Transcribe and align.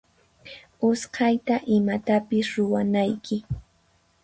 Usqaylla 0.87 1.55
imatapis 1.75 2.47
ruwanayki. 2.55 3.37